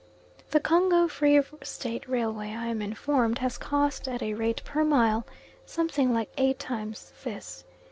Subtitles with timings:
[0.49, 5.27] The Congo Free State railway I am informed, has cost, at a rate per mile,
[5.67, 7.63] something like eight times this.